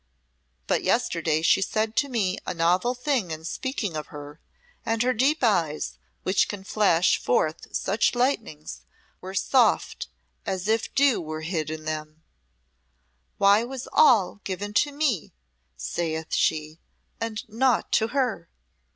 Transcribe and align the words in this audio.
But 0.65 0.81
yesterday 0.81 1.43
she 1.43 1.61
said 1.61 1.95
to 1.97 2.09
me 2.09 2.39
a 2.47 2.55
novel 2.55 2.95
thing 2.95 3.29
in 3.29 3.45
speaking 3.45 3.95
of 3.95 4.07
her 4.07 4.39
and 4.83 5.03
her 5.03 5.13
deep 5.13 5.43
eyes, 5.43 5.99
which 6.23 6.47
can 6.47 6.63
flash 6.63 7.19
forth 7.19 7.75
such 7.75 8.15
lightnings, 8.15 8.81
were 9.21 9.35
soft 9.35 10.07
as 10.43 10.67
if 10.67 10.91
dew 10.95 11.21
were 11.21 11.41
hid 11.41 11.69
in 11.69 11.85
them 11.85 12.23
'Why 13.37 13.63
was 13.63 13.87
all 13.93 14.41
given 14.43 14.73
to 14.81 14.91
me,' 14.91 15.33
saith 15.77 16.33
she, 16.33 16.79
'and 17.21 17.47
naught 17.47 17.91
to 17.91 18.07
her? 18.07 18.49